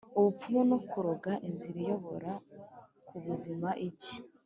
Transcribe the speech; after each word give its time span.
Ubupfumu 0.17 0.61
no 0.69 0.77
Kuroga 0.89 1.31
Inzira 1.47 1.77
iyobora 1.85 2.31
ku 3.07 3.15
buzima 3.25 3.69
igi 3.87 4.13